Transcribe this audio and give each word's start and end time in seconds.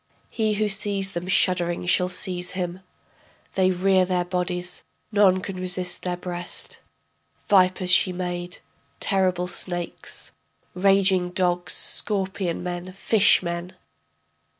He 0.31 0.53
who 0.55 0.67
sees 0.67 1.11
them 1.11 1.27
shuddering 1.27 1.85
shall 1.85 2.09
seize 2.09 2.53
him, 2.53 2.79
They 3.53 3.69
rear 3.69 4.03
their 4.03 4.25
bodies, 4.25 4.83
none 5.11 5.41
can 5.41 5.57
resist 5.57 6.01
their 6.01 6.17
breast. 6.17 6.79
Vipers 7.47 7.91
she 7.91 8.11
made, 8.11 8.57
terrible 8.99 9.45
snakes....... 9.45 10.31
raging 10.73 11.29
dogs, 11.29 11.73
scorpion 11.73 12.63
men... 12.63 12.93
fish 12.93 13.43
men.... 13.43 13.73